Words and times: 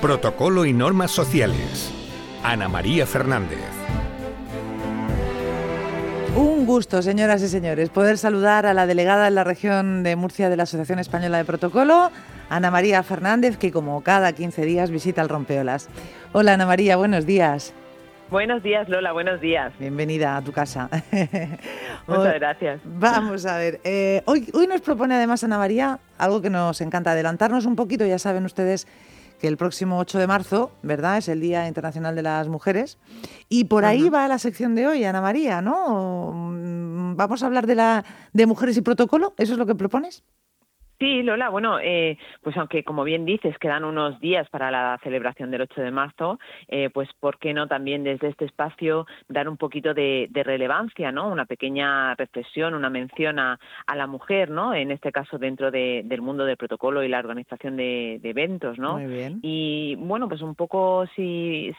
Protocolo 0.00 0.64
y 0.64 0.72
normas 0.72 1.10
sociales. 1.10 1.92
Ana 2.44 2.68
María 2.68 3.04
Fernández. 3.04 3.58
Un 6.36 6.66
gusto, 6.66 7.02
señoras 7.02 7.42
y 7.42 7.48
señores, 7.48 7.90
poder 7.90 8.16
saludar 8.16 8.64
a 8.66 8.74
la 8.74 8.86
delegada 8.86 9.26
en 9.26 9.34
la 9.34 9.42
región 9.42 10.04
de 10.04 10.14
Murcia 10.14 10.48
de 10.48 10.56
la 10.56 10.62
Asociación 10.62 11.00
Española 11.00 11.38
de 11.38 11.44
Protocolo, 11.44 12.12
Ana 12.48 12.70
María 12.70 13.02
Fernández, 13.02 13.56
que 13.56 13.72
como 13.72 14.04
cada 14.04 14.32
15 14.32 14.64
días 14.64 14.92
visita 14.92 15.20
el 15.20 15.28
Rompeolas. 15.28 15.88
Hola 16.32 16.54
Ana 16.54 16.66
María, 16.66 16.96
buenos 16.96 17.26
días. 17.26 17.74
Buenos 18.30 18.62
días, 18.62 18.88
Lola, 18.88 19.10
buenos 19.10 19.40
días. 19.40 19.72
Bienvenida 19.80 20.36
a 20.36 20.42
tu 20.42 20.52
casa. 20.52 20.88
Muchas 22.06 22.34
gracias. 22.34 22.80
Vamos 22.84 23.46
a 23.46 23.56
ver, 23.56 23.80
eh, 23.82 24.22
hoy, 24.26 24.48
hoy 24.54 24.68
nos 24.68 24.80
propone 24.80 25.16
además 25.16 25.42
Ana 25.42 25.58
María 25.58 25.98
algo 26.18 26.40
que 26.40 26.50
nos 26.50 26.80
encanta, 26.82 27.10
adelantarnos 27.10 27.66
un 27.66 27.74
poquito, 27.74 28.06
ya 28.06 28.20
saben 28.20 28.44
ustedes 28.44 28.86
que 29.38 29.48
el 29.48 29.56
próximo 29.56 29.98
8 29.98 30.18
de 30.18 30.26
marzo, 30.26 30.70
¿verdad? 30.82 31.18
Es 31.18 31.28
el 31.28 31.40
Día 31.40 31.68
Internacional 31.68 32.14
de 32.14 32.22
las 32.22 32.48
Mujeres. 32.48 32.98
Y 33.48 33.64
por 33.64 33.84
ahí 33.84 34.08
va 34.08 34.28
la 34.28 34.38
sección 34.38 34.74
de 34.74 34.86
hoy, 34.86 35.04
Ana 35.04 35.20
María, 35.20 35.62
¿no? 35.62 36.32
Mm, 36.32 37.16
vamos 37.16 37.42
a 37.42 37.46
hablar 37.46 37.66
de, 37.66 37.74
la, 37.74 38.04
de 38.32 38.46
mujeres 38.46 38.76
y 38.76 38.80
protocolo, 38.80 39.34
¿eso 39.38 39.52
es 39.52 39.58
lo 39.58 39.66
que 39.66 39.74
propones? 39.74 40.24
Sí, 40.98 41.22
Lola, 41.22 41.48
bueno, 41.48 41.78
eh, 41.80 42.18
pues 42.42 42.56
aunque 42.56 42.82
como 42.82 43.04
bien 43.04 43.24
dices 43.24 43.56
quedan 43.58 43.84
unos 43.84 44.18
días 44.18 44.48
para 44.50 44.70
la 44.72 44.98
celebración 45.04 45.50
del 45.52 45.62
8 45.62 45.80
de 45.80 45.90
marzo, 45.92 46.40
eh, 46.66 46.90
pues 46.92 47.08
por 47.20 47.38
qué 47.38 47.54
no 47.54 47.68
también 47.68 48.02
desde 48.02 48.28
este 48.28 48.46
espacio 48.46 49.06
dar 49.28 49.48
un 49.48 49.56
poquito 49.56 49.94
de, 49.94 50.28
relevancia, 50.34 51.12
¿no? 51.12 51.28
Una 51.28 51.44
pequeña 51.44 52.14
reflexión, 52.14 52.74
una 52.74 52.90
mención 52.90 53.38
a, 53.38 53.58
la 53.94 54.06
mujer, 54.06 54.50
¿no? 54.50 54.74
En 54.74 54.90
este 54.90 55.12
caso 55.12 55.38
dentro 55.38 55.70
del 55.70 56.22
mundo 56.22 56.44
del 56.44 56.56
protocolo 56.56 57.02
y 57.02 57.08
la 57.08 57.18
organización 57.18 57.76
de, 57.76 58.20
eventos, 58.22 58.78
¿no? 58.78 58.94
Muy 58.94 59.06
bien. 59.06 59.40
Y 59.42 59.94
bueno, 59.96 60.28
pues 60.28 60.40
un 60.42 60.54
poco 60.54 61.06
si, 61.14 61.72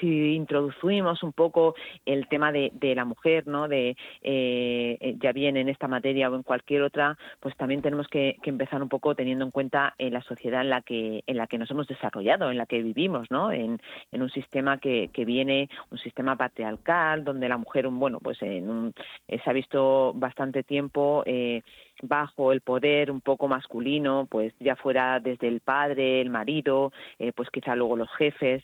si 0.00 0.34
introducimos 0.34 1.22
un 1.22 1.32
poco 1.32 1.74
el 2.04 2.28
tema 2.28 2.52
de, 2.52 2.72
la 2.94 3.04
mujer, 3.04 3.46
¿no? 3.46 3.68
De 3.68 3.96
eh, 4.22 5.16
ya 5.20 5.32
bien 5.32 5.56
en 5.56 5.68
esta 5.68 5.88
materia 5.88 6.30
o 6.30 6.36
en 6.36 6.42
cualquier 6.42 6.82
otra, 6.82 7.16
pues 7.40 7.56
también 7.56 7.82
tenemos 7.82 8.06
que, 8.08 8.36
que 8.42 8.50
empezar 8.50 8.82
un 8.82 8.88
poco 8.88 9.14
teniendo 9.14 9.44
en 9.44 9.50
cuenta 9.50 9.94
en 9.98 10.12
la 10.12 10.22
sociedad 10.22 10.60
en 10.60 10.70
la 10.70 10.82
que 10.82 11.22
en 11.26 11.36
la 11.36 11.46
que 11.46 11.58
nos 11.58 11.70
hemos 11.70 11.86
desarrollado, 11.86 12.50
en 12.50 12.58
la 12.58 12.66
que 12.66 12.82
vivimos, 12.82 13.30
¿no? 13.30 13.52
En, 13.52 13.80
un 14.12 14.30
sistema 14.30 14.78
que, 14.78 15.10
que 15.12 15.24
viene, 15.24 15.68
un 15.90 15.98
sistema 15.98 16.36
patriarcal, 16.36 17.24
donde 17.24 17.48
la 17.48 17.56
mujer, 17.56 17.88
bueno, 17.88 18.20
pues 18.20 18.40
en 18.42 18.94
eh, 19.28 19.40
se 19.42 19.50
ha 19.50 19.52
visto 19.52 20.12
bastante 20.14 20.62
tiempo 20.62 21.22
eh, 21.26 21.62
bajo 22.02 22.52
el 22.52 22.60
poder 22.60 23.10
un 23.10 23.20
poco 23.20 23.48
masculino, 23.48 24.26
pues 24.30 24.52
ya 24.60 24.76
fuera 24.76 25.20
desde 25.20 25.48
el 25.48 25.60
padre, 25.60 26.20
el 26.20 26.30
marido, 26.30 26.92
eh, 27.18 27.32
pues 27.32 27.48
quizá 27.50 27.74
luego 27.74 27.96
los 27.96 28.10
jefes, 28.16 28.62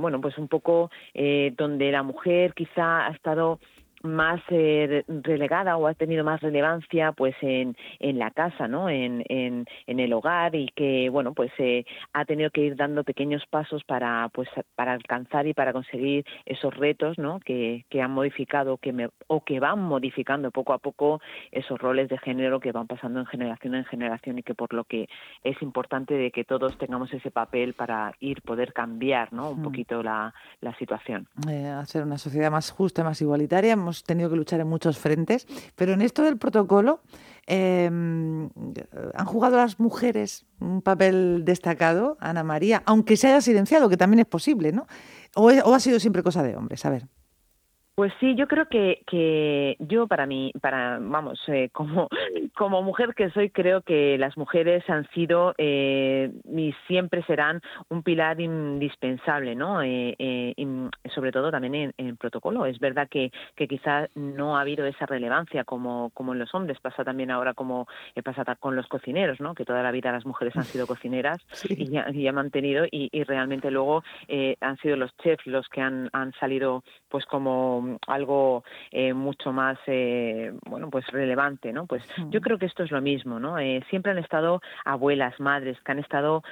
bueno, 0.00 0.20
pues 0.20 0.38
un 0.38 0.48
poco 0.48 0.90
donde 1.56 1.90
la 1.90 2.02
mujer 2.02 2.54
quizá 2.54 3.06
ha 3.06 3.10
estado 3.10 3.58
más 4.02 4.40
eh, 4.48 5.04
relegada 5.08 5.76
o 5.76 5.86
ha 5.86 5.94
tenido 5.94 6.24
más 6.24 6.40
relevancia 6.40 7.12
pues 7.12 7.34
en, 7.40 7.76
en 8.00 8.18
la 8.18 8.30
casa 8.30 8.68
no 8.68 8.88
en, 8.88 9.24
en, 9.28 9.66
en 9.86 10.00
el 10.00 10.12
hogar 10.12 10.54
y 10.54 10.68
que 10.74 11.08
bueno 11.10 11.32
pues 11.34 11.52
eh, 11.58 11.84
ha 12.12 12.24
tenido 12.24 12.50
que 12.50 12.62
ir 12.62 12.76
dando 12.76 13.04
pequeños 13.04 13.44
pasos 13.48 13.84
para 13.84 14.28
pues 14.32 14.48
para 14.74 14.92
alcanzar 14.92 15.46
y 15.46 15.54
para 15.54 15.72
conseguir 15.72 16.24
esos 16.46 16.74
retos 16.76 17.18
no 17.18 17.40
que, 17.40 17.84
que 17.88 18.02
han 18.02 18.10
modificado 18.10 18.76
que 18.76 18.92
me, 18.92 19.08
o 19.26 19.44
que 19.44 19.60
van 19.60 19.80
modificando 19.80 20.50
poco 20.50 20.72
a 20.72 20.78
poco 20.78 21.20
esos 21.50 21.78
roles 21.78 22.08
de 22.08 22.18
género 22.18 22.60
que 22.60 22.72
van 22.72 22.86
pasando 22.86 23.20
en 23.20 23.26
generación 23.26 23.74
en 23.74 23.84
generación 23.84 24.38
y 24.38 24.42
que 24.42 24.54
por 24.54 24.72
lo 24.72 24.84
que 24.84 25.08
es 25.44 25.60
importante 25.62 26.14
de 26.14 26.30
que 26.30 26.44
todos 26.44 26.76
tengamos 26.78 27.12
ese 27.12 27.30
papel 27.30 27.74
para 27.74 28.14
ir 28.20 28.42
poder 28.42 28.72
cambiar 28.72 29.32
no 29.32 29.50
un 29.50 29.60
mm. 29.60 29.64
poquito 29.64 30.02
la, 30.02 30.34
la 30.60 30.76
situación. 30.76 31.28
Eh, 31.48 31.66
hacer 31.66 32.02
una 32.02 32.18
sociedad 32.18 32.50
más 32.50 32.70
justa 32.70 33.04
más 33.04 33.20
igualitaria 33.20 33.76
tenido 34.04 34.30
que 34.30 34.36
luchar 34.36 34.60
en 34.60 34.68
muchos 34.68 34.98
frentes, 34.98 35.46
pero 35.76 35.92
en 35.92 36.02
esto 36.02 36.22
del 36.22 36.38
protocolo, 36.38 37.00
em, 37.46 38.48
¿han 39.14 39.26
jugado 39.26 39.56
las 39.56 39.78
mujeres 39.78 40.46
un 40.60 40.82
papel 40.82 41.44
destacado, 41.44 42.16
Ana 42.20 42.42
María? 42.42 42.82
Aunque 42.86 43.16
se 43.16 43.28
haya 43.28 43.40
silenciado, 43.40 43.88
que 43.88 43.96
también 43.96 44.20
es 44.20 44.26
posible, 44.26 44.72
¿no? 44.72 44.86
¿O, 45.34 45.50
o 45.50 45.74
ha 45.74 45.80
sido 45.80 46.00
siempre 46.00 46.22
cosa 46.22 46.42
de 46.42 46.56
hombres? 46.56 46.84
A 46.86 46.90
ver. 46.90 47.08
Pues 47.94 48.10
sí, 48.20 48.34
yo 48.36 48.48
creo 48.48 48.68
que, 48.68 49.02
que 49.06 49.76
yo 49.78 50.06
para 50.06 50.24
mí, 50.24 50.50
para 50.62 50.98
vamos, 50.98 51.38
eh, 51.48 51.68
como 51.72 52.08
como 52.56 52.82
mujer 52.82 53.14
que 53.14 53.30
soy, 53.30 53.50
creo 53.50 53.82
que 53.82 54.16
las 54.16 54.38
mujeres 54.38 54.88
han 54.88 55.06
sido 55.10 55.54
eh, 55.58 56.32
y 56.50 56.74
siempre 56.86 57.22
serán 57.24 57.60
un 57.90 58.02
pilar 58.02 58.40
indispensable, 58.40 59.54
¿no? 59.54 59.82
Eh, 59.82 60.14
eh 60.18 60.54
sobre 61.14 61.32
todo 61.32 61.50
también 61.50 61.74
en, 61.74 61.94
en, 61.98 62.16
protocolo. 62.16 62.64
Es 62.64 62.78
verdad 62.78 63.08
que, 63.10 63.30
que 63.56 63.68
quizás 63.68 64.08
no 64.14 64.56
ha 64.56 64.62
habido 64.62 64.86
esa 64.86 65.04
relevancia 65.04 65.64
como 65.64 66.10
como 66.14 66.32
en 66.32 66.38
los 66.38 66.54
hombres. 66.54 66.80
Pasa 66.80 67.04
también 67.04 67.30
ahora 67.30 67.52
como 67.52 67.86
pasa 68.24 68.42
con 68.56 68.74
los 68.74 68.86
cocineros, 68.86 69.38
¿no? 69.38 69.54
Que 69.54 69.66
toda 69.66 69.82
la 69.82 69.90
vida 69.90 70.12
las 70.12 70.24
mujeres 70.24 70.56
han 70.56 70.64
sido 70.64 70.86
cocineras 70.86 71.38
y, 71.68 71.90
ya, 71.90 72.06
y 72.10 72.26
han 72.26 72.36
mantenido 72.36 72.86
y, 72.86 73.10
y 73.12 73.24
realmente 73.24 73.70
luego 73.70 74.02
han 74.60 74.78
sido 74.78 74.96
los 74.96 75.14
chefs 75.18 75.46
los 75.46 75.68
que 75.68 75.82
han 75.82 76.08
han 76.12 76.32
salido 76.40 76.82
pues 77.10 77.26
como 77.26 77.81
algo 78.06 78.64
eh, 78.90 79.12
mucho 79.12 79.52
más 79.52 79.78
eh, 79.86 80.52
bueno 80.66 80.90
pues 80.90 81.06
relevante 81.08 81.72
no 81.72 81.86
pues 81.86 82.02
yo 82.30 82.40
creo 82.40 82.58
que 82.58 82.66
esto 82.66 82.82
es 82.82 82.90
lo 82.90 83.00
mismo 83.00 83.38
no 83.38 83.58
eh, 83.58 83.84
siempre 83.90 84.12
han 84.12 84.18
estado 84.18 84.60
abuelas 84.84 85.38
madres 85.40 85.78
que 85.84 85.92
han 85.92 85.98
estado 85.98 86.42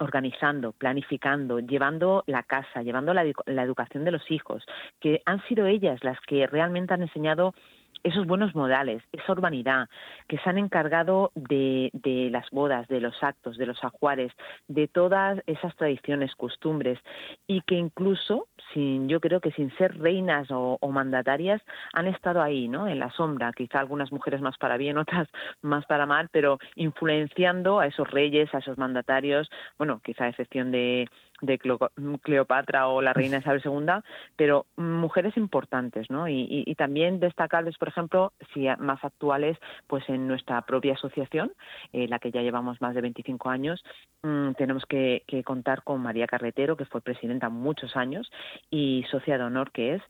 organizando 0.00 0.72
planificando 0.72 1.60
llevando 1.60 2.24
la 2.26 2.42
casa 2.42 2.82
llevando 2.82 3.14
la, 3.14 3.24
la 3.46 3.62
educación 3.62 4.04
de 4.04 4.12
los 4.12 4.30
hijos 4.30 4.64
que 5.00 5.22
han 5.26 5.42
sido 5.48 5.66
ellas 5.66 6.02
las 6.02 6.20
que 6.22 6.46
realmente 6.46 6.94
han 6.94 7.02
enseñado 7.02 7.54
esos 8.02 8.26
buenos 8.26 8.54
modales, 8.54 9.02
esa 9.12 9.32
urbanidad, 9.32 9.88
que 10.28 10.38
se 10.38 10.48
han 10.48 10.58
encargado 10.58 11.30
de, 11.34 11.90
de, 11.92 12.30
las 12.30 12.48
bodas, 12.50 12.88
de 12.88 13.00
los 13.00 13.22
actos, 13.22 13.56
de 13.56 13.66
los 13.66 13.82
ajuares, 13.84 14.32
de 14.68 14.88
todas 14.88 15.40
esas 15.46 15.74
tradiciones, 15.76 16.34
costumbres, 16.34 16.98
y 17.46 17.60
que 17.62 17.74
incluso, 17.74 18.48
sin, 18.72 19.08
yo 19.08 19.20
creo 19.20 19.40
que 19.40 19.52
sin 19.52 19.74
ser 19.76 19.98
reinas 19.98 20.48
o, 20.50 20.78
mandatarias, 20.88 21.62
han 21.92 22.06
estado 22.06 22.42
ahí, 22.42 22.66
¿no? 22.66 22.88
En 22.88 22.98
la 22.98 23.10
sombra, 23.10 23.52
quizá 23.52 23.80
algunas 23.80 24.10
mujeres 24.10 24.40
más 24.40 24.56
para 24.58 24.76
bien, 24.76 24.98
otras 24.98 25.28
más 25.62 25.84
para 25.86 26.06
mal, 26.06 26.28
pero 26.32 26.58
influenciando 26.74 27.80
a 27.80 27.86
esos 27.86 28.10
reyes, 28.10 28.52
a 28.54 28.58
esos 28.58 28.78
mandatarios, 28.78 29.48
bueno, 29.76 30.00
quizá 30.02 30.24
a 30.24 30.28
excepción 30.28 30.70
de, 30.70 31.08
de 31.40 31.58
Cleopatra 31.58 32.88
o 32.88 33.02
la 33.02 33.12
reina 33.12 33.38
Isabel 33.38 33.62
II, 33.64 34.02
pero 34.36 34.66
mujeres 34.76 35.36
importantes, 35.36 36.10
¿no? 36.10 36.28
Y, 36.28 36.64
y, 36.66 36.74
también 36.74 37.20
destacables, 37.20 37.76
por 37.78 37.88
ejemplo, 37.88 38.32
si 38.52 38.66
más 38.78 39.02
actuales, 39.04 39.56
pues 39.86 40.08
en 40.08 40.26
nuestra 40.26 40.62
propia 40.62 40.94
asociación, 40.94 41.52
eh, 41.92 42.08
la 42.08 42.18
que 42.18 42.30
ya 42.30 42.42
llevamos 42.42 42.80
más 42.80 42.94
de 42.94 43.00
25 43.00 43.50
años, 43.50 43.84
mm, 44.22 44.52
tenemos 44.52 44.84
que, 44.86 45.22
que, 45.26 45.42
contar 45.44 45.82
con 45.82 46.00
María 46.02 46.26
Carretero, 46.26 46.76
que 46.76 46.84
fue 46.84 47.00
presidenta 47.00 47.48
muchos 47.48 47.96
años 47.96 48.30
y 48.70 49.04
socia 49.10 49.38
de 49.38 49.44
honor 49.44 49.70
que 49.72 49.94
es, 49.94 50.02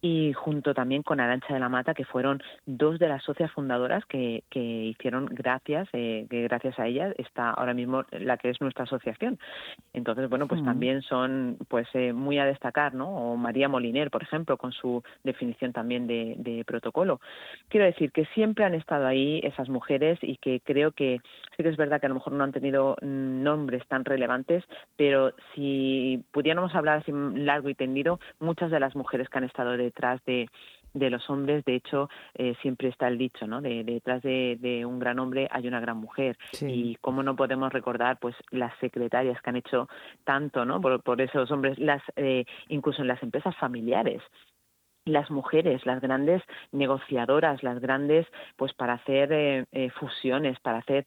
y 0.00 0.32
junto 0.32 0.74
también 0.74 1.02
con 1.02 1.20
Arancha 1.20 1.54
de 1.54 1.60
la 1.60 1.68
Mata, 1.68 1.94
que 1.94 2.04
fueron 2.04 2.42
dos 2.64 2.98
de 2.98 3.08
las 3.08 3.22
socias 3.22 3.50
fundadoras 3.52 4.04
que, 4.06 4.44
que 4.50 4.60
hicieron 4.60 5.26
gracias, 5.26 5.88
eh, 5.92 6.26
que 6.30 6.42
gracias 6.42 6.78
a 6.78 6.86
ellas 6.86 7.14
está 7.18 7.50
ahora 7.50 7.74
mismo 7.74 8.04
la 8.10 8.36
que 8.36 8.50
es 8.50 8.60
nuestra 8.60 8.84
asociación. 8.84 9.38
Entonces, 9.92 10.28
bueno, 10.28 10.46
pues 10.46 10.62
también 10.62 10.75
también 10.76 11.00
son 11.00 11.56
pues 11.68 11.88
eh, 11.94 12.12
muy 12.12 12.38
a 12.38 12.44
destacar, 12.44 12.92
¿no? 12.92 13.08
O 13.08 13.36
María 13.36 13.66
Moliner, 13.66 14.10
por 14.10 14.22
ejemplo, 14.22 14.58
con 14.58 14.72
su 14.72 15.02
definición 15.24 15.72
también 15.72 16.06
de, 16.06 16.64
protocolo. 16.66 17.18
Quiero 17.68 17.86
decir 17.86 18.12
que 18.12 18.26
siempre 18.34 18.66
han 18.66 18.74
estado 18.74 19.06
ahí 19.06 19.40
esas 19.42 19.70
mujeres 19.70 20.18
y 20.20 20.36
que 20.36 20.60
creo 20.60 20.92
que 20.92 21.20
sí 21.56 21.62
que 21.62 21.70
es 21.70 21.78
verdad 21.78 21.98
que 21.98 22.06
a 22.06 22.08
lo 22.10 22.16
mejor 22.16 22.34
no 22.34 22.44
han 22.44 22.52
tenido 22.52 22.96
nombres 23.00 23.86
tan 23.88 24.04
relevantes, 24.04 24.64
pero 24.96 25.32
si 25.54 26.22
pudiéramos 26.30 26.74
hablar 26.74 26.98
así 26.98 27.12
largo 27.12 27.70
y 27.70 27.74
tendido, 27.74 28.20
muchas 28.38 28.70
de 28.70 28.80
las 28.80 28.94
mujeres 28.94 29.30
que 29.30 29.38
han 29.38 29.44
estado 29.44 29.78
detrás 29.78 30.22
de 30.26 30.50
de 30.98 31.10
los 31.10 31.28
hombres, 31.28 31.64
de 31.64 31.76
hecho, 31.76 32.08
eh, 32.34 32.54
siempre 32.62 32.88
está 32.88 33.08
el 33.08 33.18
dicho, 33.18 33.46
¿no? 33.46 33.60
De, 33.60 33.84
detrás 33.84 34.22
de, 34.22 34.84
un 34.86 34.98
gran 34.98 35.18
hombre 35.18 35.48
hay 35.50 35.68
una 35.68 35.80
gran 35.80 35.98
mujer. 35.98 36.36
Y 36.60 36.96
cómo 36.96 37.22
no 37.22 37.36
podemos 37.36 37.72
recordar, 37.72 38.18
pues, 38.18 38.34
las 38.50 38.72
secretarias 38.80 39.40
que 39.42 39.50
han 39.50 39.56
hecho 39.56 39.88
tanto, 40.24 40.64
¿no? 40.64 40.80
Por, 40.80 41.20
esos 41.20 41.50
hombres, 41.50 41.78
las, 41.78 42.02
eh, 42.16 42.44
incluso 42.68 43.02
en 43.02 43.08
las 43.08 43.22
empresas 43.22 43.56
familiares 43.56 44.22
las 45.04 45.30
mujeres, 45.30 45.86
las 45.86 46.00
grandes 46.00 46.42
negociadoras, 46.72 47.62
las 47.62 47.78
grandes, 47.78 48.26
pues 48.56 48.74
para 48.74 48.94
hacer 48.94 49.28
eh, 49.32 49.90
fusiones, 50.00 50.58
para 50.58 50.78
hacer, 50.78 51.06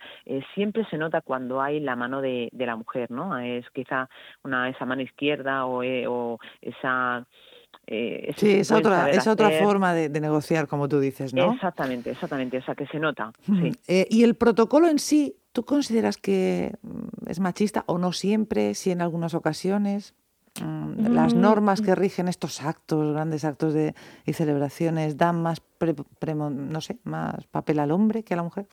siempre 0.56 0.86
se 0.86 0.98
nota 0.98 1.20
cuando 1.20 1.62
hay 1.62 1.82
la 1.82 1.98
mano 1.98 2.22
de, 2.22 2.48
de, 2.54 2.66
la 2.66 2.78
mujer, 2.78 3.12
¿no? 3.12 3.38
Es 3.38 3.70
quizá 3.72 4.08
una 4.42 4.70
esa 4.70 4.86
mano 4.86 5.02
izquierda 5.02 5.66
o, 5.66 5.84
o 5.84 6.40
esa 6.62 7.28
eh, 7.90 8.34
sí, 8.38 8.52
es 8.60 8.72
otra, 8.72 9.10
es 9.12 9.28
otra 9.28 9.50
forma 9.52 9.94
de, 9.94 10.10
negociar, 10.20 10.68
como 10.68 10.88
tú 10.88 11.00
dices, 11.00 11.34
¿no? 11.34 11.54
Exactamente, 11.54 12.12
exactamente, 12.12 12.58
o 12.60 12.64
sea, 12.64 12.76
que 12.76 12.86
se 12.88 13.00
nota. 13.00 13.32
Eh, 13.88 14.08
y 14.10 14.24
el 14.24 14.36
protocolo 14.36 14.88
en 14.88 15.00
sí, 15.00 15.36
¿Tú 15.52 15.66
consideras 15.66 16.18
que 16.18 16.76
mm, 16.84 17.28
es 17.30 17.40
machista 17.40 17.84
o 17.88 17.98
no 17.98 18.14
siempre, 18.14 18.76
si 18.76 18.92
en 18.92 19.02
algunas 19.02 19.34
ocasiones? 19.34 20.14
Mm, 20.64 21.14
las 21.14 21.36
Mm, 21.36 21.42
normas 21.42 21.82
que 21.82 21.96
rigen 21.96 22.28
estos 22.28 22.62
actos, 22.62 23.14
grandes 23.14 23.44
actos 23.46 23.74
de, 23.74 23.96
y 24.26 24.34
celebraciones, 24.34 25.18
dan 25.18 25.42
más, 25.42 25.60
pre- 25.60 25.96
premo- 25.96 26.52
no 26.52 26.82
sé, 26.82 27.00
más 27.04 27.48
papel 27.48 27.80
al 27.80 27.92
hombre 27.92 28.24
que 28.24 28.36
a 28.36 28.38
la 28.38 28.44
mujer. 28.44 28.68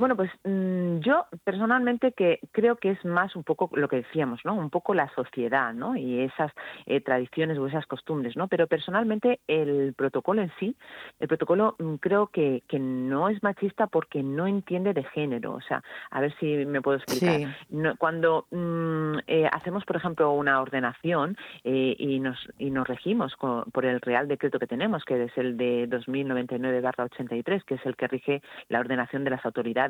Bueno, 0.00 0.16
pues 0.16 0.30
mm, 0.44 1.00
yo 1.00 1.26
personalmente 1.44 2.12
que 2.12 2.40
creo 2.52 2.76
que 2.76 2.90
es 2.92 3.04
más 3.04 3.36
un 3.36 3.44
poco 3.44 3.68
lo 3.74 3.86
que 3.86 3.96
decíamos, 3.96 4.40
¿no? 4.46 4.54
Un 4.54 4.70
poco 4.70 4.94
la 4.94 5.08
sociedad, 5.14 5.74
¿no? 5.74 5.94
Y 5.94 6.20
esas 6.20 6.50
eh, 6.86 7.02
tradiciones 7.02 7.58
o 7.58 7.66
esas 7.66 7.84
costumbres, 7.86 8.34
¿no? 8.34 8.48
Pero 8.48 8.66
personalmente 8.66 9.40
el 9.46 9.92
protocolo 9.94 10.40
en 10.40 10.50
sí, 10.58 10.74
el 11.18 11.28
protocolo 11.28 11.76
mm, 11.78 11.96
creo 11.96 12.28
que, 12.28 12.62
que 12.66 12.78
no 12.78 13.28
es 13.28 13.42
machista 13.42 13.88
porque 13.88 14.22
no 14.22 14.46
entiende 14.46 14.94
de 14.94 15.04
género. 15.04 15.52
O 15.52 15.60
sea, 15.60 15.82
a 16.10 16.20
ver 16.22 16.34
si 16.38 16.64
me 16.64 16.80
puedo 16.80 16.96
explicar. 16.96 17.36
Sí. 17.38 17.46
No- 17.68 17.94
cuando 17.98 18.46
mm, 18.50 19.18
eh, 19.26 19.48
hacemos, 19.52 19.84
por 19.84 19.96
ejemplo, 19.96 20.32
una 20.32 20.62
ordenación 20.62 21.36
eh, 21.64 21.94
y, 21.98 22.20
nos, 22.20 22.38
y 22.58 22.70
nos 22.70 22.88
regimos 22.88 23.36
co- 23.36 23.66
por 23.70 23.84
el 23.84 24.00
Real 24.00 24.28
Decreto 24.28 24.58
que 24.58 24.66
tenemos, 24.66 25.04
que 25.04 25.24
es 25.24 25.36
el 25.36 25.58
de 25.58 25.86
2099-83, 25.90 27.64
que 27.64 27.74
es 27.74 27.84
el 27.84 27.96
que 27.96 28.08
rige 28.08 28.42
la 28.68 28.80
ordenación 28.80 29.24
de 29.24 29.30
las 29.30 29.44
autoridades, 29.44 29.89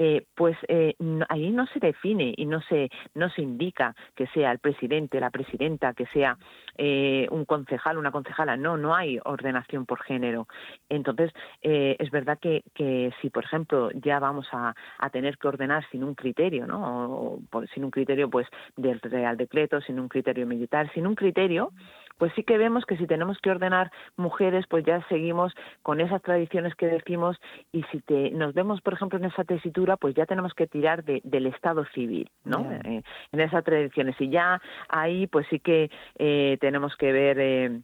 eh, 0.00 0.26
pues 0.36 0.56
eh, 0.68 0.94
no- 1.00 1.26
ahí 1.28 1.50
no 1.50 1.66
se 1.66 1.80
define 1.80 2.32
y 2.36 2.46
no 2.46 2.60
se 2.62 2.88
no 3.14 3.28
se 3.30 3.42
indica 3.42 3.94
que 4.14 4.28
sea 4.28 4.52
el 4.52 4.60
presidente, 4.60 5.18
la 5.20 5.30
presidenta, 5.30 5.92
que 5.92 6.06
sea 6.06 6.38
eh, 6.76 7.26
un 7.32 7.44
concejal, 7.44 7.98
una 7.98 8.12
concejala. 8.12 8.56
No, 8.56 8.76
no 8.76 8.94
hay 8.94 9.18
ordenación 9.24 9.86
por 9.86 10.00
género. 10.04 10.46
Entonces 10.88 11.32
eh, 11.62 11.96
es 11.98 12.10
verdad 12.12 12.38
que, 12.40 12.62
que 12.74 13.12
si, 13.20 13.28
por 13.30 13.44
ejemplo, 13.44 13.90
ya 13.92 14.20
vamos 14.20 14.46
a, 14.52 14.74
a 14.98 15.10
tener 15.10 15.36
que 15.36 15.48
ordenar 15.48 15.84
sin 15.90 16.04
un 16.04 16.14
criterio, 16.14 16.66
¿no? 16.66 17.40
O, 17.52 17.66
sin 17.74 17.84
un 17.84 17.90
criterio, 17.90 18.30
pues 18.30 18.46
del 18.76 19.00
Real 19.00 19.36
Decreto, 19.36 19.80
sin 19.80 19.98
un 19.98 20.08
criterio 20.08 20.46
militar, 20.46 20.90
sin 20.94 21.06
un 21.08 21.16
criterio, 21.16 21.72
pues 22.18 22.32
sí 22.34 22.42
que 22.42 22.58
vemos 22.58 22.84
que 22.84 22.96
si 22.96 23.06
tenemos 23.06 23.38
que 23.38 23.50
ordenar 23.50 23.90
mujeres, 24.16 24.66
pues 24.68 24.84
ya 24.84 25.02
seguimos 25.08 25.54
con 25.82 26.00
esas 26.00 26.20
tradiciones 26.22 26.74
que 26.74 26.86
decimos 26.86 27.40
y 27.72 27.82
si 27.84 28.00
te, 28.00 28.30
nos 28.32 28.52
vemos, 28.54 28.80
por 28.82 28.92
ejemplo, 28.94 29.18
en 29.18 29.24
esa 29.24 29.44
tesitura, 29.44 29.96
pues 29.96 30.14
ya 30.14 30.26
tenemos 30.26 30.52
que 30.54 30.66
tirar 30.66 31.04
de- 31.04 31.20
del 31.24 31.46
Estado 31.46 31.84
civil, 31.94 32.30
¿no? 32.44 32.70
Eh, 32.84 33.02
en 33.32 33.40
esas 33.40 33.64
tradiciones. 33.64 34.20
Y 34.20 34.28
ya 34.30 34.60
ahí, 34.88 35.26
pues 35.26 35.46
sí 35.48 35.60
que 35.60 35.90
eh, 36.18 36.58
tenemos 36.60 36.96
que 36.96 37.12
ver... 37.12 37.36
Eh, 37.40 37.80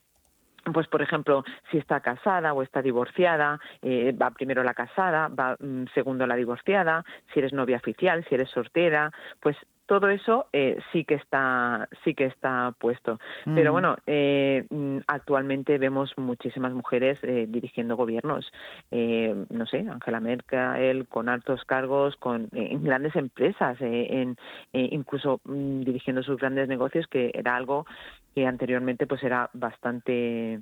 pues 0.73 0.89
por 0.89 1.03
ejemplo, 1.03 1.45
si 1.71 1.77
está 1.77 2.01
casada 2.01 2.55
o 2.55 2.63
está 2.63 2.81
divorciada, 2.81 3.61
eh, 3.83 4.13
va 4.13 4.31
primero 4.31 4.65
la 4.65 4.73
casada, 4.73 5.29
va 5.29 5.57
mm, 5.61 5.89
segundo 5.93 6.27
la 6.27 6.37
divorciada, 6.37 7.05
si 7.33 7.41
eres 7.41 7.53
novia 7.53 7.77
oficial, 7.77 8.25
si 8.27 8.35
eres 8.35 8.49
soltera, 8.49 9.13
pues 9.41 9.59
todo 9.87 10.09
eso 10.09 10.47
eh, 10.53 10.79
sí 10.93 11.05
que 11.05 11.15
está 11.15 11.89
sí 12.05 12.15
que 12.15 12.27
está 12.27 12.75
puesto. 12.79 13.19
Pero 13.45 13.73
bueno, 13.73 13.97
eh, 14.07 14.65
actualmente 15.07 15.79
vemos 15.79 16.13
muchísimas 16.17 16.73
mujeres 16.73 17.19
eh, 17.23 17.47
dirigiendo 17.49 17.97
gobiernos. 17.97 18.51
Eh, 18.91 19.35
no 19.51 19.67
sé, 19.67 19.81
Angela 19.81 20.21
Merkel 20.21 21.07
con 21.09 21.29
altos 21.29 21.65
cargos, 21.65 22.17
con 22.17 22.45
eh, 22.53 22.69
en 22.71 22.83
grandes 22.83 23.15
empresas, 23.17 23.81
eh, 23.81 24.09
en 24.11 24.37
incluso 24.73 25.41
mm, 25.45 25.83
dirigiendo 25.83 26.23
sus 26.23 26.39
grandes 26.39 26.69
negocios, 26.69 27.07
que 27.07 27.31
era 27.35 27.57
algo 27.57 27.87
que 28.35 28.47
anteriormente 28.47 29.07
pues 29.07 29.23
era 29.23 29.51
bastante 29.53 30.61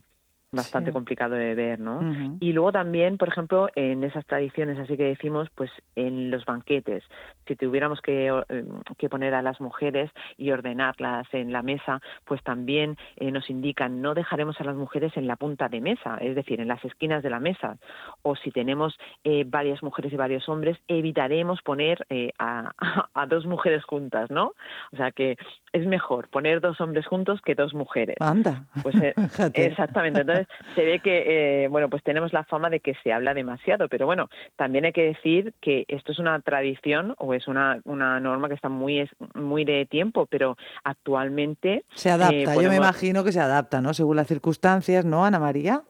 bastante 0.52 0.90
Sí. 0.90 0.92
complicado 0.92 1.34
de 1.34 1.54
ver, 1.54 1.80
¿no? 1.80 2.00
Y 2.40 2.52
luego 2.52 2.72
también, 2.72 3.16
por 3.16 3.28
ejemplo, 3.28 3.68
en 3.74 4.04
esas 4.04 4.26
tradiciones, 4.26 4.78
así 4.78 4.96
que 4.96 5.04
decimos, 5.04 5.48
pues 5.54 5.70
en 5.96 6.30
los 6.30 6.44
banquetes, 6.44 7.02
si 7.46 7.56
tuviéramos 7.56 8.00
que, 8.02 8.28
eh, 8.48 8.64
que 8.98 9.08
poner 9.08 9.34
a 9.34 9.42
las 9.42 9.60
mujeres 9.60 10.10
y 10.36 10.50
ordenarlas 10.50 11.26
en 11.32 11.52
la 11.52 11.62
mesa, 11.62 12.00
pues 12.24 12.42
también 12.42 12.96
eh, 13.16 13.30
nos 13.30 13.48
indican 13.50 14.02
no 14.02 14.14
dejaremos 14.14 14.60
a 14.60 14.64
las 14.64 14.76
mujeres 14.76 15.16
en 15.16 15.26
la 15.26 15.36
punta 15.36 15.68
de 15.68 15.80
mesa, 15.80 16.18
es 16.20 16.34
decir, 16.34 16.60
en 16.60 16.68
las 16.68 16.84
esquinas 16.84 17.22
de 17.22 17.30
la 17.30 17.40
mesa. 17.40 17.78
O 18.22 18.36
si 18.36 18.50
tenemos 18.50 18.98
eh, 19.24 19.44
varias 19.46 19.82
mujeres 19.82 20.12
y 20.12 20.16
varios 20.16 20.48
hombres, 20.48 20.76
evitaremos 20.88 21.62
poner 21.62 22.06
eh, 22.10 22.32
a, 22.38 22.72
a 23.14 23.26
dos 23.26 23.46
mujeres 23.46 23.84
juntas, 23.84 24.30
¿no? 24.30 24.52
O 24.92 24.96
sea 24.96 25.10
que 25.12 25.36
es 25.72 25.86
mejor 25.86 26.28
poner 26.28 26.60
dos 26.60 26.80
hombres 26.80 27.06
juntos 27.06 27.40
que 27.40 27.54
dos 27.54 27.72
mujeres. 27.72 28.16
Anda. 28.20 28.64
Pues 28.82 28.94
eh, 28.96 29.14
exactamente. 29.54 30.20
Entonces 30.20 30.41
se 30.74 30.84
ve 30.84 31.00
que, 31.00 31.64
eh, 31.64 31.68
bueno, 31.68 31.88
pues 31.88 32.02
tenemos 32.02 32.32
la 32.32 32.44
fama 32.44 32.70
de 32.70 32.80
que 32.80 32.94
se 33.02 33.12
habla 33.12 33.34
demasiado, 33.34 33.88
pero 33.88 34.06
bueno, 34.06 34.28
también 34.56 34.84
hay 34.84 34.92
que 34.92 35.04
decir 35.04 35.52
que 35.60 35.84
esto 35.88 36.12
es 36.12 36.18
una 36.18 36.38
tradición 36.40 37.14
o 37.18 37.34
es 37.34 37.48
una, 37.48 37.80
una 37.84 38.20
norma 38.20 38.48
que 38.48 38.54
está 38.54 38.68
muy, 38.68 39.00
es- 39.00 39.14
muy 39.34 39.64
de 39.64 39.86
tiempo, 39.86 40.26
pero 40.26 40.56
actualmente 40.84 41.84
Se 41.94 42.10
adapta, 42.10 42.54
eh, 42.54 42.62
yo 42.62 42.68
me 42.68 42.76
imagino 42.76 43.24
que 43.24 43.32
se 43.32 43.40
adapta, 43.40 43.80
¿no? 43.80 43.92
Según 43.94 44.16
las 44.16 44.26
circunstancias, 44.28 45.04
¿no, 45.04 45.24
Ana 45.24 45.38
María? 45.38 45.82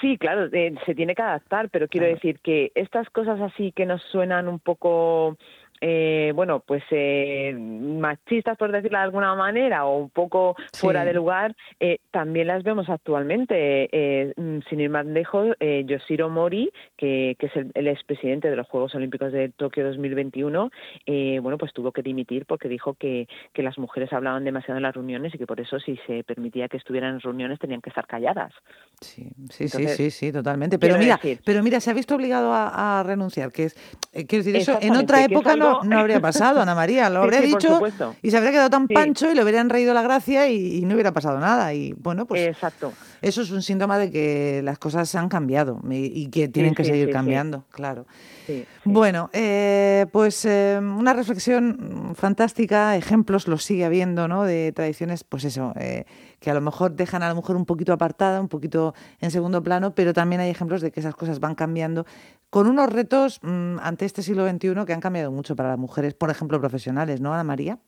Sí, 0.00 0.16
claro, 0.16 0.48
eh, 0.52 0.74
se 0.86 0.94
tiene 0.94 1.14
que 1.14 1.22
adaptar, 1.22 1.68
pero 1.68 1.86
quiero 1.86 2.06
Claro. 2.06 2.14
decir 2.16 2.40
que 2.40 2.72
estas 2.74 3.10
cosas 3.10 3.38
así 3.40 3.72
que 3.72 3.84
nos 3.84 4.02
suenan 4.04 4.48
un 4.48 4.58
poco, 4.58 5.36
eh, 5.84 6.32
bueno, 6.34 6.60
pues 6.64 6.82
eh, 6.92 7.52
machistas, 7.58 8.56
por 8.56 8.70
decirlo 8.70 8.98
de 8.98 9.04
alguna 9.04 9.34
manera, 9.34 9.84
o 9.84 9.98
un 9.98 10.10
poco 10.10 10.54
fuera 10.72 11.04
de 11.04 11.12
lugar, 11.12 11.56
eh, 11.80 11.98
también 12.12 12.46
las 12.46 12.62
vemos 12.62 12.88
actualmente. 12.88 13.88
Eh, 13.92 14.32
mm, 14.36 14.58
sin 14.70 14.80
ir 14.80 14.90
más 14.90 15.04
lejos, 15.06 15.56
eh, 15.60 15.82
Yoshiro 15.86 16.28
Mori, 16.28 16.70
que, 16.96 17.34
que 17.38 17.46
es 17.46 17.56
el, 17.56 17.70
el 17.74 17.88
expresidente 17.88 18.48
de 18.48 18.56
los 18.56 18.68
Juegos 18.68 18.94
Olímpicos 18.94 19.32
de 19.32 19.48
Tokio 19.48 19.84
2021, 19.84 20.70
eh, 21.06 21.38
bueno, 21.42 21.58
pues 21.58 21.72
tuvo 21.72 21.90
que 21.90 22.02
dimitir 22.02 22.46
porque 22.46 22.68
dijo 22.68 22.94
que, 22.94 23.26
que 23.52 23.62
las 23.62 23.76
mujeres 23.78 24.12
hablaban 24.12 24.44
demasiado 24.44 24.76
en 24.76 24.84
las 24.84 24.94
reuniones 24.94 25.34
y 25.34 25.38
que 25.38 25.46
por 25.46 25.60
eso 25.60 25.80
si 25.80 25.96
se 26.06 26.22
permitía 26.22 26.68
que 26.68 26.76
estuvieran 26.76 27.14
en 27.14 27.20
reuniones 27.20 27.58
tenían 27.58 27.80
que 27.80 27.90
estar 27.90 28.06
calladas. 28.06 28.52
Sí, 29.00 29.28
sí, 29.50 29.64
Entonces, 29.64 29.96
sí, 29.96 30.10
sí, 30.10 30.26
sí, 30.26 30.32
totalmente. 30.32 30.78
Pero 30.78 30.96
mira, 30.96 31.16
decir- 31.20 31.40
pero 31.44 31.62
mira, 31.62 31.80
se 31.80 31.90
ha 31.90 31.94
visto 31.94 32.14
obligado 32.14 32.52
a, 32.52 33.00
a 33.00 33.02
renunciar, 33.02 33.50
que 33.50 33.64
es, 33.64 33.74
quiero 34.12 34.44
decir, 34.44 34.54
eso 34.56 34.78
en 34.80 34.94
otra 34.96 35.24
época 35.24 35.56
no, 35.56 35.71
no 35.84 35.98
habría 35.98 36.20
pasado, 36.20 36.60
Ana 36.60 36.74
María, 36.74 37.08
lo 37.10 37.20
Sí, 37.20 37.24
habría 37.24 37.40
sí, 37.40 37.46
dicho 37.46 37.80
y 38.22 38.30
se 38.30 38.36
habría 38.36 38.52
quedado 38.52 38.70
tan 38.70 38.86
Sí. 38.88 38.94
pancho 38.94 39.30
y 39.30 39.34
le 39.34 39.42
hubieran 39.42 39.68
reído 39.70 39.94
la 39.94 40.02
gracia 40.02 40.48
y, 40.48 40.76
y 40.78 40.80
no 40.84 40.94
hubiera 40.94 41.12
pasado 41.12 41.38
nada. 41.40 41.72
Y 41.74 41.92
bueno, 41.94 42.26
pues 42.26 42.42
Exacto. 42.46 42.92
eso 43.20 43.42
es 43.42 43.50
un 43.50 43.62
síntoma 43.62 43.98
de 43.98 44.10
que 44.10 44.60
las 44.64 44.78
cosas 44.78 45.14
han 45.14 45.28
cambiado 45.28 45.80
y, 45.90 46.22
y 46.22 46.26
que 46.28 46.48
tienen 46.48 46.74
que 46.74 46.84
seguir 46.84 47.10
cambiando, 47.10 47.64
claro. 47.70 48.06
Bueno, 48.84 49.30
eh, 49.32 50.06
pues 50.12 50.44
eh, 50.44 50.78
una 50.80 51.12
reflexión 51.12 52.14
fantástica, 52.14 52.96
ejemplos 52.96 53.48
los 53.48 53.64
sigue 53.64 53.84
habiendo, 53.84 54.28
¿no? 54.28 54.44
De 54.44 54.72
tradiciones, 54.72 55.24
pues 55.24 55.44
eso, 55.44 55.72
eh, 55.76 56.04
que 56.40 56.50
a 56.50 56.54
lo 56.54 56.60
mejor 56.60 56.92
dejan 56.92 57.22
a 57.22 57.28
la 57.28 57.34
mujer 57.34 57.56
un 57.56 57.64
poquito 57.64 57.92
apartada, 57.92 58.40
un 58.40 58.48
poquito 58.48 58.94
en 59.20 59.30
segundo 59.30 59.62
plano, 59.62 59.94
pero 59.94 60.12
también 60.12 60.40
hay 60.40 60.50
ejemplos 60.50 60.80
de 60.80 60.90
que 60.90 61.00
esas 61.00 61.14
cosas 61.14 61.40
van 61.40 61.54
cambiando 61.54 62.06
con 62.50 62.66
unos 62.66 62.92
retos 62.92 63.40
mm, 63.42 63.78
ante 63.80 64.04
este 64.04 64.22
siglo 64.22 64.48
XXI 64.48 64.84
que 64.86 64.92
han 64.92 65.00
cambiado 65.00 65.30
mucho 65.30 65.56
para 65.56 65.70
las 65.70 65.78
mujeres, 65.78 66.14
por 66.14 66.30
ejemplo, 66.30 66.60
profesionales, 66.60 67.20
¿no, 67.20 67.32
Ana 67.32 67.44
María? 67.44 67.78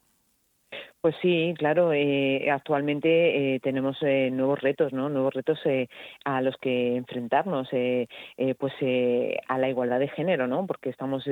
Pues 1.05 1.17
sí, 1.21 1.53
claro. 1.59 1.93
eh, 1.93 2.51
actualmente 2.51 3.57
eh, 3.57 3.61
tenemos 3.61 3.99
eh, 4.01 4.31
nuevos 4.33 4.59
retos, 4.63 4.95
¿no? 4.95 5.11
Nuevos 5.11 5.35
retos 5.35 5.59
eh, 5.67 5.89
a 6.25 6.41
los 6.41 6.57
que 6.57 6.97
enfrentarnos, 6.97 7.69
eh, 7.73 8.09
eh, 8.39 8.55
pues 8.55 8.73
a 9.47 9.59
la 9.59 9.69
igualdad 9.69 9.99
de 10.01 10.09
género, 10.09 10.47
¿no? 10.47 10.67
Porque 10.67 10.89
estamos 10.89 11.25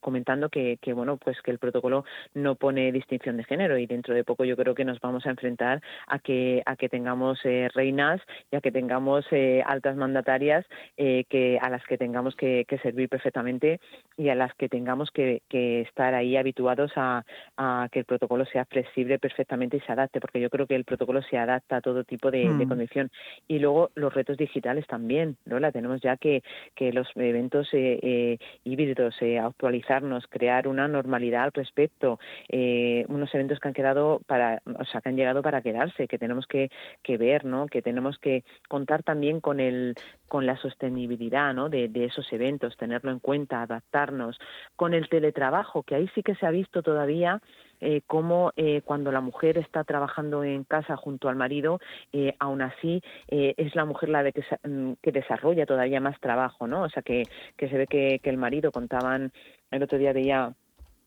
comentando 0.00 0.48
que, 0.48 0.78
que, 0.80 0.94
bueno, 0.94 1.18
pues 1.18 1.42
que 1.42 1.50
el 1.50 1.58
protocolo 1.58 2.06
no 2.32 2.54
pone 2.54 2.90
distinción 2.90 3.36
de 3.36 3.44
género 3.44 3.76
y 3.76 3.84
dentro 3.84 4.14
de 4.14 4.24
poco 4.24 4.46
yo 4.46 4.56
creo 4.56 4.74
que 4.74 4.86
nos 4.86 4.98
vamos 5.00 5.26
a 5.26 5.30
enfrentar 5.30 5.82
a 6.06 6.18
que 6.18 6.62
a 6.64 6.76
que 6.76 6.88
tengamos 6.88 7.38
reinas 7.74 8.22
y 8.50 8.56
a 8.56 8.62
que 8.62 8.72
tengamos 8.72 9.26
altas 9.66 9.94
mandatarias 9.96 10.64
que 10.96 11.58
a 11.60 11.68
las 11.68 11.84
que 11.84 11.98
tengamos 11.98 12.34
que, 12.34 12.64
que 12.66 12.78
servir 12.78 13.10
perfectamente 13.10 13.78
y 14.16 14.30
a 14.30 14.34
las 14.34 14.54
que 14.54 14.70
tengamos 14.70 15.10
que, 15.10 15.42
que 15.50 15.82
estar 15.82 16.14
ahí 16.14 16.36
habituados 16.38 16.92
a, 16.96 17.24
a 17.58 17.88
que 17.92 17.98
el 18.00 18.04
protocolo 18.06 18.46
sea 18.46 18.64
flexible 18.64 19.01
perfectamente 19.18 19.76
y 19.76 19.80
se 19.80 19.92
adapte, 19.92 20.20
porque 20.20 20.40
yo 20.40 20.50
creo 20.50 20.66
que 20.66 20.74
el 20.74 20.84
protocolo 20.84 21.22
se 21.22 21.38
adapta 21.38 21.76
a 21.76 21.80
todo 21.80 22.04
tipo 22.04 22.30
de, 22.30 22.54
de 22.54 22.64
Mm. 22.64 22.68
condición. 22.68 23.10
Y 23.48 23.58
luego 23.58 23.90
los 23.94 24.12
retos 24.14 24.36
digitales 24.36 24.86
también, 24.86 25.36
Lola, 25.44 25.72
tenemos 25.72 26.00
ya 26.00 26.16
que, 26.16 26.42
que 26.74 26.92
los 26.92 27.08
eventos 27.16 27.68
eh, 27.72 27.98
eh, 28.02 28.38
híbridos, 28.64 29.14
eh, 29.20 29.38
actualizarnos, 29.38 30.26
crear 30.28 30.68
una 30.68 30.88
normalidad 30.88 31.44
al 31.44 31.52
respecto, 31.52 32.18
eh, 32.48 33.04
unos 33.08 33.34
eventos 33.34 33.58
que 33.60 33.68
han 33.68 33.74
quedado 33.74 34.20
para, 34.26 34.62
o 34.78 34.84
sea, 34.84 35.00
que 35.00 35.08
han 35.08 35.16
llegado 35.16 35.42
para 35.42 35.62
quedarse, 35.62 36.08
que 36.08 36.18
tenemos 36.18 36.46
que, 36.46 36.70
que 37.02 37.16
ver, 37.16 37.44
¿no? 37.44 37.66
Que 37.66 37.82
tenemos 37.82 38.18
que 38.18 38.44
contar 38.68 39.02
también 39.02 39.40
con 39.40 39.60
el 39.60 39.94
con 40.32 40.46
la 40.46 40.56
sostenibilidad 40.56 41.52
¿no? 41.52 41.68
de, 41.68 41.88
de 41.88 42.06
esos 42.06 42.32
eventos, 42.32 42.74
tenerlo 42.78 43.10
en 43.10 43.18
cuenta, 43.18 43.60
adaptarnos, 43.60 44.38
con 44.76 44.94
el 44.94 45.10
teletrabajo, 45.10 45.82
que 45.82 45.94
ahí 45.94 46.08
sí 46.14 46.22
que 46.22 46.34
se 46.36 46.46
ha 46.46 46.50
visto 46.50 46.82
todavía 46.82 47.42
eh, 47.82 48.00
cómo 48.06 48.52
eh, 48.56 48.80
cuando 48.84 49.12
la 49.12 49.20
mujer 49.20 49.58
está 49.58 49.84
trabajando 49.84 50.44
en 50.44 50.64
casa 50.64 50.96
junto 50.96 51.28
al 51.28 51.36
marido, 51.36 51.80
eh, 52.12 52.34
aún 52.38 52.62
así 52.62 53.02
eh, 53.28 53.54
es 53.56 53.74
la 53.74 53.84
mujer 53.84 54.08
la 54.08 54.22
de 54.22 54.32
que, 54.32 54.42
mm, 54.62 54.92
que, 55.02 55.12
desarrolla 55.12 55.66
todavía 55.66 56.00
más 56.00 56.18
trabajo, 56.20 56.66
¿no? 56.66 56.82
O 56.84 56.88
sea, 56.88 57.02
que, 57.02 57.24
que 57.56 57.68
se 57.68 57.76
ve 57.76 57.86
que, 57.86 58.20
que 58.22 58.30
el 58.30 58.38
marido 58.38 58.70
contaban, 58.70 59.32
el 59.70 59.82
otro 59.82 59.98
día 59.98 60.12
veía 60.12 60.54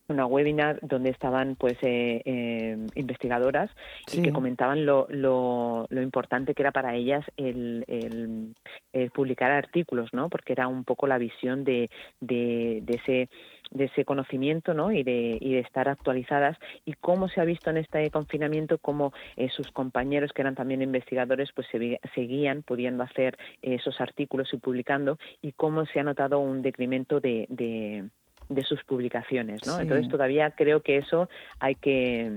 una 0.08 0.26
webinar 0.26 0.78
donde 0.82 1.10
estaban 1.10 1.56
pues 1.56 1.76
eh, 1.82 2.22
eh, 2.24 2.76
investigadoras 2.94 3.70
sí. 4.06 4.20
y 4.20 4.22
que 4.22 4.32
comentaban 4.32 4.86
lo, 4.86 5.06
lo, 5.10 5.86
lo, 5.88 6.02
importante 6.02 6.54
que 6.54 6.62
era 6.62 6.72
para 6.72 6.94
ellas 6.94 7.24
el, 7.36 7.84
el, 7.88 8.54
el, 8.92 9.10
publicar 9.10 9.50
artículos, 9.50 10.12
¿no? 10.12 10.28
Porque 10.28 10.52
era 10.52 10.68
un 10.68 10.84
poco 10.84 11.06
la 11.06 11.18
visión 11.18 11.64
de, 11.64 11.90
de, 12.20 12.80
de 12.82 12.94
ese 12.94 13.28
de 13.70 13.84
ese 13.84 14.04
conocimiento 14.04 14.74
¿no? 14.74 14.92
y, 14.92 15.02
de, 15.02 15.38
y 15.40 15.54
de 15.54 15.60
estar 15.60 15.88
actualizadas 15.88 16.56
y 16.84 16.94
cómo 16.94 17.28
se 17.28 17.40
ha 17.40 17.44
visto 17.44 17.70
en 17.70 17.78
este 17.78 18.10
confinamiento 18.10 18.78
cómo 18.78 19.12
eh, 19.36 19.48
sus 19.48 19.70
compañeros 19.70 20.32
que 20.32 20.42
eran 20.42 20.54
también 20.54 20.82
investigadores 20.82 21.50
pues 21.54 21.66
se, 21.70 22.00
seguían 22.14 22.62
pudiendo 22.62 23.02
hacer 23.02 23.36
esos 23.62 24.00
artículos 24.00 24.52
y 24.52 24.58
publicando 24.58 25.18
y 25.42 25.52
cómo 25.52 25.86
se 25.86 26.00
ha 26.00 26.04
notado 26.04 26.38
un 26.38 26.62
decremento 26.62 27.20
de, 27.20 27.46
de 27.48 28.04
de 28.48 28.62
sus 28.62 28.84
publicaciones, 28.84 29.66
¿no? 29.66 29.74
Sí. 29.74 29.82
Entonces 29.82 30.08
todavía 30.08 30.52
creo 30.52 30.80
que 30.80 30.98
eso 30.98 31.28
hay 31.58 31.74
que 31.74 32.32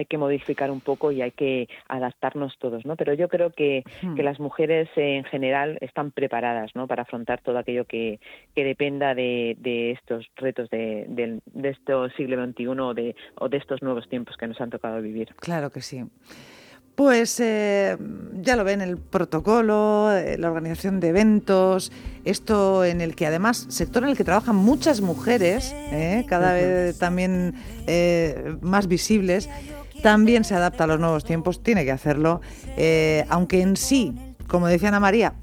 hay 0.00 0.06
que 0.06 0.18
modificar 0.18 0.70
un 0.70 0.80
poco 0.80 1.12
y 1.12 1.22
hay 1.22 1.30
que 1.30 1.68
adaptarnos 1.88 2.56
todos, 2.58 2.84
¿no? 2.84 2.96
Pero 2.96 3.14
yo 3.14 3.28
creo 3.28 3.50
que, 3.50 3.84
hmm. 4.02 4.14
que 4.14 4.22
las 4.22 4.40
mujeres 4.40 4.88
en 4.96 5.24
general 5.24 5.78
están 5.80 6.10
preparadas, 6.10 6.74
¿no? 6.74 6.86
Para 6.86 7.02
afrontar 7.02 7.40
todo 7.42 7.58
aquello 7.58 7.84
que, 7.84 8.20
que 8.54 8.64
dependa 8.64 9.14
de, 9.14 9.56
de 9.60 9.92
estos 9.92 10.26
retos 10.36 10.68
de, 10.70 11.06
de, 11.08 11.40
de 11.46 11.68
este 11.68 11.92
siglo 12.16 12.44
XXI 12.44 12.66
o 12.66 12.94
de, 12.94 13.14
o 13.36 13.48
de 13.48 13.56
estos 13.56 13.82
nuevos 13.82 14.08
tiempos 14.08 14.36
que 14.36 14.46
nos 14.46 14.60
han 14.60 14.70
tocado 14.70 15.00
vivir. 15.00 15.34
Claro 15.36 15.70
que 15.70 15.80
sí. 15.80 16.04
Pues 17.00 17.40
eh, 17.40 17.96
ya 18.42 18.56
lo 18.56 18.64
ven, 18.64 18.82
el 18.82 18.98
protocolo, 18.98 20.12
eh, 20.12 20.36
la 20.36 20.48
organización 20.48 21.00
de 21.00 21.08
eventos, 21.08 21.92
esto 22.26 22.84
en 22.84 23.00
el 23.00 23.14
que 23.16 23.26
además, 23.26 23.66
sector 23.70 24.02
en 24.02 24.10
el 24.10 24.18
que 24.18 24.24
trabajan 24.24 24.56
muchas 24.56 25.00
mujeres, 25.00 25.72
eh, 25.92 26.26
cada 26.28 26.52
vez 26.52 26.98
también 26.98 27.54
eh, 27.86 28.54
más 28.60 28.86
visibles, 28.86 29.48
también 30.02 30.44
se 30.44 30.54
adapta 30.54 30.84
a 30.84 30.86
los 30.86 31.00
nuevos 31.00 31.24
tiempos, 31.24 31.62
tiene 31.62 31.84
que 31.84 31.92
hacerlo, 31.92 32.40
eh, 32.76 33.24
aunque 33.28 33.60
en 33.60 33.76
sí, 33.76 34.14
como 34.48 34.66
decía 34.66 34.88
Ana 34.88 35.00
María, 35.00 35.34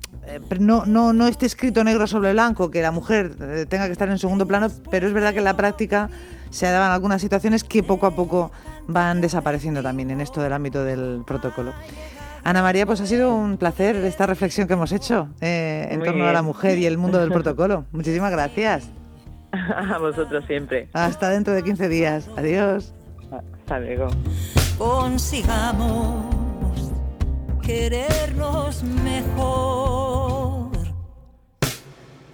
no, 0.59 0.85
no, 0.85 1.13
no 1.13 1.27
esté 1.27 1.45
escrito 1.45 1.83
negro 1.83 2.05
sobre 2.07 2.33
blanco 2.33 2.69
que 2.69 2.81
la 2.81 2.91
mujer 2.91 3.65
tenga 3.69 3.85
que 3.85 3.93
estar 3.93 4.09
en 4.09 4.19
segundo 4.19 4.45
plano, 4.45 4.67
pero 4.91 5.07
es 5.07 5.13
verdad 5.13 5.31
que 5.31 5.39
en 5.39 5.45
la 5.45 5.55
práctica 5.55 6.09
se 6.49 6.65
daban 6.65 6.91
algunas 6.91 7.21
situaciones 7.21 7.63
que 7.63 7.83
poco 7.83 8.05
a 8.07 8.15
poco 8.15 8.51
van 8.87 9.21
desapareciendo 9.21 9.81
también 9.83 10.11
en 10.11 10.21
esto 10.21 10.41
del 10.41 10.53
ámbito 10.53 10.83
del 10.83 11.23
protocolo. 11.25 11.73
Ana 12.43 12.61
María, 12.61 12.85
pues 12.85 13.01
ha 13.01 13.05
sido 13.05 13.35
un 13.35 13.57
placer 13.57 13.95
esta 13.97 14.25
reflexión 14.25 14.67
que 14.67 14.73
hemos 14.73 14.91
hecho 14.93 15.27
eh, 15.41 15.87
en 15.91 15.99
Muy 15.99 16.05
torno 16.07 16.23
bien. 16.23 16.29
a 16.29 16.33
la 16.33 16.41
mujer 16.41 16.77
y 16.77 16.85
el 16.85 16.97
mundo 16.97 17.17
del 17.19 17.29
protocolo. 17.31 17.85
Muchísimas 17.91 18.31
gracias. 18.31 18.89
A 19.51 19.97
vosotros 19.97 20.45
siempre. 20.45 20.89
Hasta 20.93 21.29
dentro 21.29 21.53
de 21.53 21.63
15 21.63 21.89
días. 21.89 22.29
Adiós. 22.37 22.93
Hasta. 23.69 24.07
Consigamos 24.77 26.23
querernos 27.61 28.81
mejor. 28.83 30.71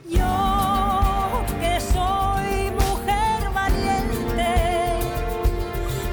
Yo 0.08 1.44
que 1.60 1.80
soy 1.82 2.70
mujer 2.84 3.50
valiente, 3.52 4.54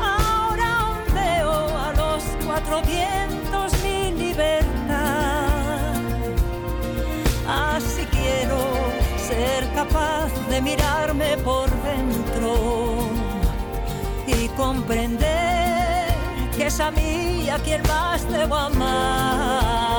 ahora 0.01 1.05
veo 1.13 1.53
a 1.79 1.93
los 1.93 2.25
cuatro 2.47 2.81
vientos 2.83 3.73
mi 3.85 4.13
libertad. 4.13 4.73
Así 7.47 8.07
quiero 8.07 8.59
ser 9.29 9.71
capaz 9.75 10.31
de 10.49 10.63
mirarme 10.63 11.37
por 11.45 11.69
dentro 11.83 12.30
comprender 14.61 16.13
que 16.55 16.67
es 16.67 16.81
a 16.81 16.91
mí 16.91 17.49
a 17.49 17.59
quien 17.59 17.83
más 17.83 18.31
debo 18.31 18.57
amar. 18.57 19.90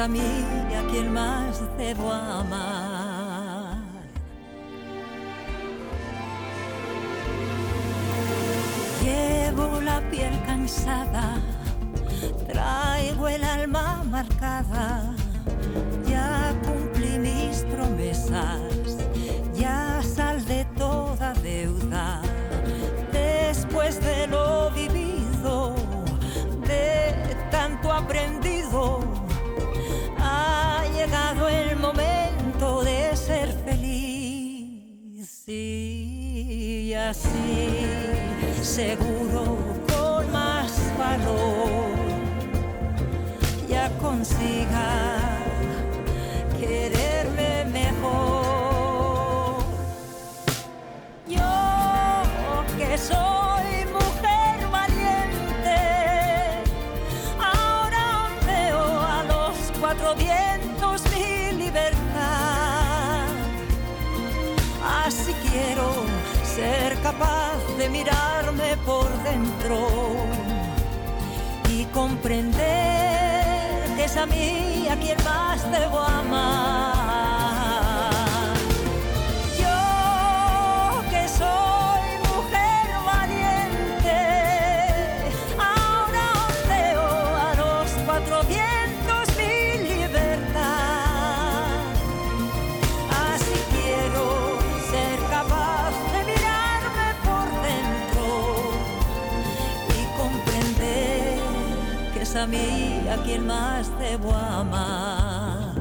A 0.00 0.06
mí 0.06 0.20
a 0.76 0.90
quien 0.90 1.12
más 1.12 1.60
debo 1.76 2.12
amar. 2.12 3.78
Llevo 9.02 9.80
la 9.80 10.00
piel 10.10 10.40
cansada, 10.46 11.40
traigo 12.46 13.28
el 13.28 13.42
alma 13.42 14.04
marcada, 14.08 15.14
así 37.18 38.62
seguro 38.62 39.58
con 39.88 40.32
más 40.32 40.72
valor. 40.98 41.88
Ya 43.68 43.90
consiga 43.98 45.18
quererme 46.58 47.07
capaz 67.02 67.58
de 67.78 67.88
mirarme 67.88 68.76
por 68.84 69.08
dentro 69.22 69.88
y 71.70 71.84
comprender 71.86 72.64
que 73.96 74.04
es 74.04 74.16
a 74.16 74.26
mí 74.26 74.88
a 74.90 74.96
quien 74.96 75.16
más 75.24 75.70
debo 75.70 76.00
amar. 76.00 76.77
Es 102.28 102.36
a 102.36 102.46
mí 102.46 103.08
a 103.10 103.16
quien 103.24 103.46
más 103.46 103.90
debo 103.98 104.34
amar. 104.34 105.74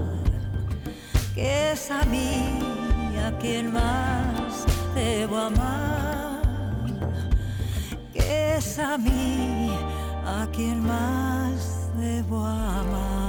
Que 1.36 1.72
es 1.74 1.92
a 1.92 2.06
mí 2.06 2.62
a 3.22 3.38
quien 3.38 3.74
más 3.74 4.66
debo 4.96 5.38
amar. 5.38 6.42
Que 8.14 8.56
es 8.56 8.80
a 8.80 8.98
mí 8.98 9.72
a 10.26 10.48
quien 10.54 10.80
más 10.88 11.92
debo 11.98 12.46
amar. 12.46 13.27